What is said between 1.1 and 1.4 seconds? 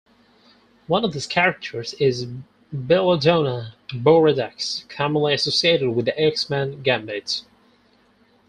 these